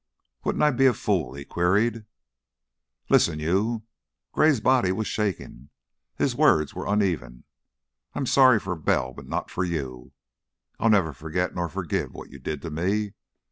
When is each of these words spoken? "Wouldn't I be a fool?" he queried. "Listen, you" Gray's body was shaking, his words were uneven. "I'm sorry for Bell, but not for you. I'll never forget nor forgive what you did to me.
"Wouldn't 0.43 0.63
I 0.63 0.71
be 0.71 0.87
a 0.87 0.95
fool?" 0.95 1.35
he 1.35 1.45
queried. 1.45 2.05
"Listen, 3.07 3.37
you" 3.37 3.83
Gray's 4.33 4.59
body 4.59 4.91
was 4.91 5.05
shaking, 5.05 5.69
his 6.15 6.35
words 6.35 6.73
were 6.73 6.87
uneven. 6.87 7.43
"I'm 8.15 8.25
sorry 8.25 8.59
for 8.59 8.75
Bell, 8.75 9.13
but 9.13 9.27
not 9.27 9.51
for 9.51 9.63
you. 9.63 10.11
I'll 10.79 10.89
never 10.89 11.13
forget 11.13 11.53
nor 11.53 11.69
forgive 11.69 12.13
what 12.15 12.31
you 12.31 12.39
did 12.39 12.63
to 12.63 12.71
me. 12.71 13.13